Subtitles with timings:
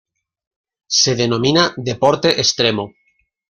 [0.87, 2.89] Se denomina deporte extremo.